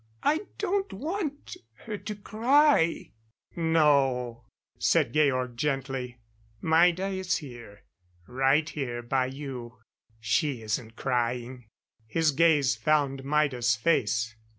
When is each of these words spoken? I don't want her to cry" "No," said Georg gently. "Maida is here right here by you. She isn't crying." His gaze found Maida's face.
I 0.23 0.39
don't 0.57 0.91
want 0.93 1.57
her 1.85 1.95
to 1.95 2.15
cry" 2.15 3.11
"No," 3.55 4.45
said 4.79 5.13
Georg 5.13 5.55
gently. 5.55 6.17
"Maida 6.59 7.05
is 7.09 7.37
here 7.37 7.83
right 8.25 8.67
here 8.67 9.03
by 9.03 9.27
you. 9.27 9.77
She 10.19 10.63
isn't 10.63 10.95
crying." 10.95 11.67
His 12.07 12.31
gaze 12.31 12.75
found 12.75 13.23
Maida's 13.23 13.75
face. 13.75 14.33